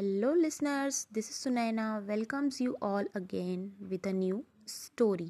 [0.00, 1.06] Hello, listeners.
[1.12, 2.02] This is Sunaina.
[2.06, 5.26] Welcomes you all again with a new story.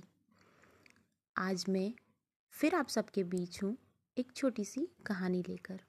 [1.36, 1.92] आज मैं
[2.54, 3.76] फिर आप सबके बीच हूँ
[4.16, 5.80] एक छोटी सी कहानी लेकर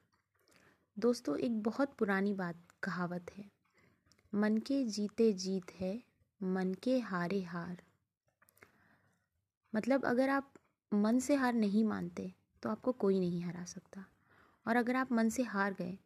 [0.97, 3.45] दोस्तों एक बहुत पुरानी बात कहावत है
[4.33, 5.93] मन के जीते जीत है
[6.41, 7.77] मन के हारे हार
[9.73, 10.53] मतलब अगर आप
[10.93, 12.31] मन से हार नहीं मानते
[12.63, 14.05] तो आपको कोई नहीं हरा सकता
[14.65, 15.97] और अगर आप मन से हार गए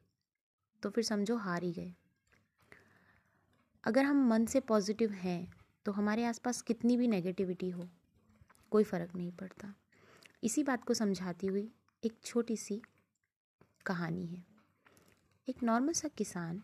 [0.83, 1.93] तो फिर समझो हार ही गए
[3.85, 5.53] अगर हम मन से पॉजिटिव हैं
[5.85, 7.87] तो हमारे आसपास कितनी भी नेगेटिविटी हो,
[8.71, 9.73] कोई फ़र्क नहीं पड़ता।
[10.43, 11.69] इसी बात को समझाती हुई
[12.03, 12.81] एक छोटी सी
[13.85, 14.43] कहानी है।
[15.47, 16.61] एक नॉर्मल सा किसान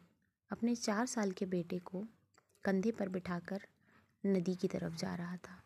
[0.51, 2.03] अपने चार साल के बेटे को
[2.63, 3.67] कंधे पर बिठाकर
[4.23, 5.61] नदी की तरफ़ जा रहा था।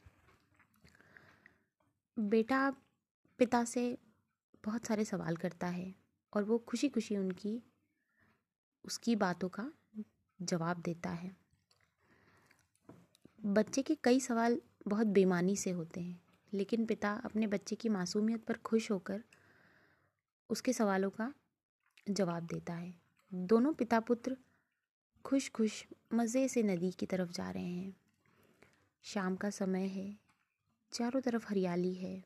[2.17, 2.69] बेटा
[3.39, 3.97] पिता से
[4.65, 5.93] बहुत सारे सवाल करता है
[6.33, 7.61] और वो खुशी खुशी उनकी,
[8.85, 9.71] उसकी बातों का
[10.39, 11.44] जवाब देता है।
[13.45, 14.57] बच्चे के कई सवाल
[14.87, 16.21] बहुत बेमानी से होते हैं,
[16.53, 19.23] लेकिन पिता अपने बच्चे की मासूमियत पर खुश होकर
[20.49, 21.33] उसके सवालों का
[22.09, 22.93] जवाब देता है।
[23.33, 24.37] दोनों पिता पुत्र
[25.25, 27.95] खुश खुश मज़े से नदी की तरफ़ जा रहे हैं।
[29.03, 30.17] शाम का समय है,
[30.91, 32.23] चारों तरफ़ हरियाली है।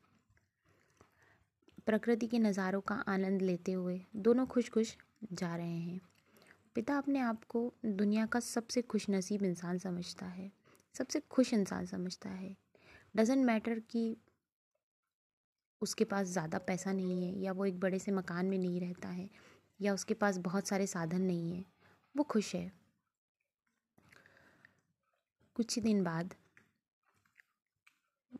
[1.86, 4.96] प्रकृति के नज़ारों का आनंद लेते हुए दोनों खुश खुश
[5.32, 6.00] जा रहे हैं।
[6.74, 10.59] पिता अपने आप को दुनिया का सबसे खुश नसीब इंसान समझता है।
[10.94, 12.56] सबसे खुश इंसान समझता है।
[13.16, 14.16] डजेंट मैटर कि
[15.82, 19.08] उसके पास ज़्यादा पैसा नहीं है या वो एक बड़े से मकान में नहीं रहता
[19.08, 19.28] है
[19.80, 21.64] या उसके पास बहुत सारे साधन नहीं है,
[22.14, 22.72] वो खुश है।
[25.56, 26.34] कुछ ही दिन बाद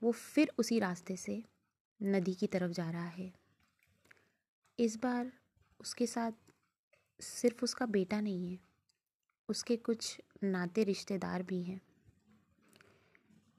[0.03, 1.43] वो फिर उसी रास्ते से
[2.03, 3.33] नदी की तरफ़ जा रहा है।
[4.79, 5.33] इस बार
[5.81, 6.33] उसके साथ
[7.21, 8.59] सिर्फ़ उसका बेटा नहीं है,
[9.49, 11.81] उसके कुछ नाते रिश्तेदार भी हैं।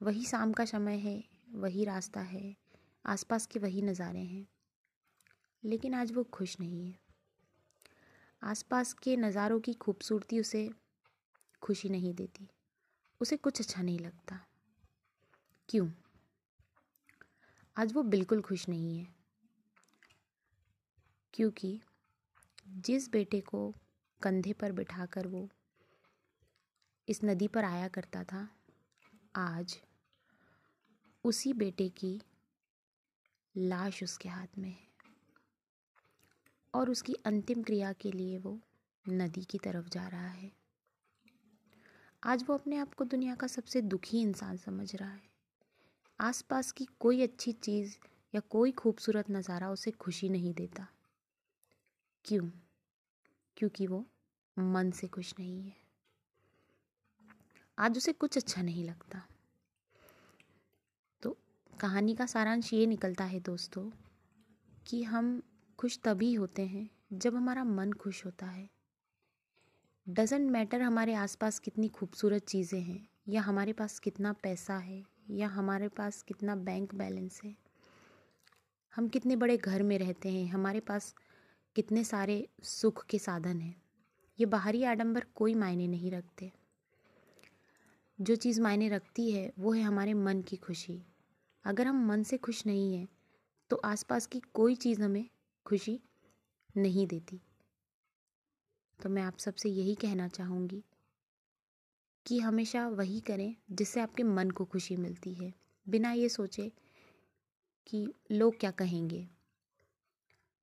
[0.01, 2.55] वही शाम का समय है, वही रास्ता है,
[3.05, 4.47] आसपास के वही नज़ारे हैं।
[5.63, 6.99] लेकिन आज वो खुश नहीं है।
[8.43, 10.69] आसपास के नज़ारों की खूबसूरती उसे
[11.61, 12.49] खुशी नहीं देती,
[13.21, 14.45] उसे कुछ अच्छा नहीं लगता।
[15.69, 15.89] क्यों?
[17.77, 19.07] आज वो बिल्कुल खुश नहीं है।
[21.33, 21.81] क्योंकि
[22.67, 23.75] जिस बेटे को
[24.21, 25.49] कंधे पर बिठाकर वो
[27.09, 28.49] इस नदी पर आया करता था,
[29.35, 29.79] आज
[31.25, 32.21] उसी बेटे की
[33.57, 34.87] लाश उसके हाथ में है।
[36.73, 38.59] और उसकी अंतिम क्रिया के लिए वो
[39.09, 40.51] नदी की तरफ़ जा रहा है।
[42.23, 45.29] आज वो अपने आप को दुनिया का सबसे दुखी इंसान समझ रहा है।
[46.19, 47.97] आसपास की कोई अच्छी चीज़
[48.35, 50.87] या कोई खूबसूरत नज़ारा उसे खुशी नहीं देता।
[52.25, 52.49] क्यों?
[53.57, 54.05] क्योंकि वो
[54.59, 55.75] मन से खुश नहीं है।
[57.77, 59.27] आज उसे कुछ अच्छा नहीं लगता।
[61.81, 63.91] कहानी का सारांश ये निकलता है दोस्तों
[64.87, 65.43] कि हम
[65.79, 68.69] खुश तभी होते हैं जब हमारा मन खुश होता है।
[70.09, 75.47] डजेंट मैटर हमारे आसपास कितनी खूबसूरत चीज़ें हैं, या हमारे पास कितना पैसा है, या
[75.47, 77.55] हमारे पास कितना बैंक बैलेंस है।
[78.95, 81.15] हम कितने बड़े घर में रहते हैं, हमारे पास
[81.75, 83.81] कितने सारे सुख के साधन हैं।
[84.39, 86.51] ये बाहरी आडंबर कोई मायने नहीं रखते।
[88.21, 91.05] जो चीज़ मायने रखती है, वो है हमारे मन की खुशी।
[91.65, 93.07] अगर हम मन से खुश नहीं हैं
[93.69, 95.25] तो आसपास की कोई चीज़ हमें
[95.65, 95.99] खुशी
[96.77, 97.41] नहीं देती।
[98.99, 100.83] तो मैं आप सबसे यही कहना चाहूँगी
[102.25, 105.53] कि हमेशा वही करें जिससे आपके मन को खुशी मिलती है।
[105.85, 106.71] बिना ये सोचे
[107.87, 109.27] कि लोग क्या कहेंगे,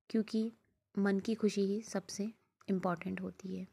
[0.09, 0.51] क्योंकि
[0.95, 2.31] मन की खुशी ही सबसे
[2.67, 3.67] इंपॉर्टेंट होती है।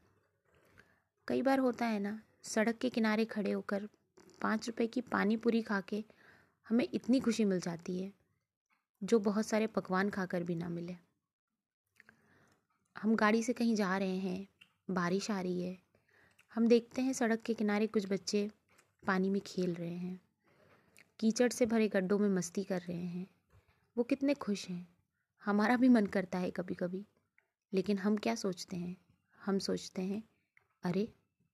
[1.27, 3.87] कई बार होता है ना, सड़क के किनारे खड़े होकर
[4.41, 6.03] पाँच रुपए की पानी पूरी खा के
[6.69, 8.13] हमें इतनी खुशी मिल जाती है,
[9.03, 10.95] जो बहुत सारे पकवान खाकर भी ना मिले।
[13.01, 14.47] हम गाड़ी से कहीं जा रहे हैं,
[14.89, 15.79] बारिश आ रही है,
[16.53, 18.51] हम देखते हैं सड़क के किनारे कुछ बच्चे
[19.07, 20.21] पानी में खेल रहे हैं,
[21.19, 23.27] कीचड़ से भरे गड्ढों में मस्ती कर रहे हैं।
[23.97, 24.87] वो कितने खुश हैं,
[25.45, 27.07] हमारा भी मन करता है कभी कभी
[27.73, 28.97] लेकिन हम क्या सोचते हैं?
[29.45, 30.23] हम सोचते हैं,
[30.83, 31.13] अरे,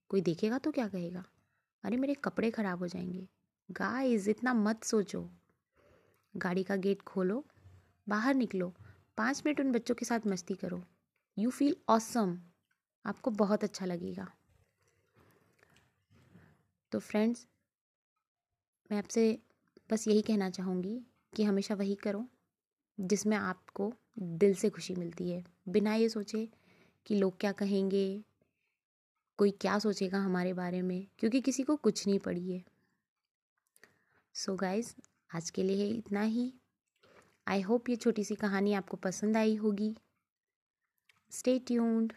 [0.09, 1.25] कोई देखेगा तो क्या कहेगा?
[1.83, 3.27] अरे, मेरे कपड़े ख़राब हो जाएँगे।
[3.71, 5.29] गाइस इतना मत सोचो।
[6.37, 7.45] गाड़ी का गेट खोलो,
[8.09, 8.73] बाहर निकलो,
[9.17, 10.83] पाँच मिनट उन बच्चों के साथ मस्ती करो।
[11.37, 12.37] यू फील ऑसम
[13.05, 14.27] आपको बहुत अच्छा लगेगा।
[16.91, 17.47] तो फ्रेंड्स
[18.91, 19.39] मैं आपसे
[19.91, 21.01] बस यही कहना चाहूँगी
[21.35, 22.25] कि हमेशा वही करो,
[22.99, 26.49] जिसमें आपको दिल से खुशी मिलती है। बिना ये सोचे
[27.05, 28.23] कि लोग क्या कहेंगे,
[29.37, 32.72] कोई क्या सोचेगा हमारे बारे में, क्योंकि किसी को कुछ नहीं पड़ी है।
[34.35, 34.93] सो so गाइज़
[35.35, 36.53] आज के लिए इतना ही।
[37.47, 39.97] आई होप ये छोटी सी कहानी आपको पसंद आई होगी।
[41.31, 42.13] Stay tuned